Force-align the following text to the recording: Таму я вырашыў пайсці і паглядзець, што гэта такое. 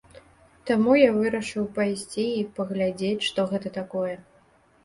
Таму 0.69 0.95
я 1.07 1.11
вырашыў 1.17 1.67
пайсці 1.75 2.25
і 2.41 2.47
паглядзець, 2.57 3.23
што 3.29 3.39
гэта 3.53 3.77
такое. 3.79 4.15